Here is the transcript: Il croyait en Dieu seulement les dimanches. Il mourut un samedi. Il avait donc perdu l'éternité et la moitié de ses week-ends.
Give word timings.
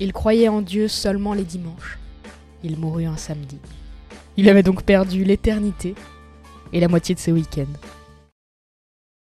Il 0.00 0.12
croyait 0.12 0.48
en 0.48 0.62
Dieu 0.62 0.86
seulement 0.86 1.34
les 1.34 1.44
dimanches. 1.44 1.98
Il 2.62 2.78
mourut 2.78 3.06
un 3.06 3.16
samedi. 3.16 3.58
Il 4.36 4.48
avait 4.48 4.62
donc 4.62 4.84
perdu 4.84 5.24
l'éternité 5.24 5.94
et 6.72 6.80
la 6.80 6.88
moitié 6.88 7.14
de 7.14 7.20
ses 7.20 7.32
week-ends. 7.32 7.66